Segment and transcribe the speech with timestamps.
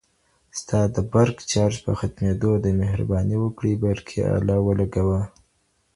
[0.59, 5.21] ستا د برق چارج په ختميدو دی، مهرباني وکړئ برقي آله ولګوه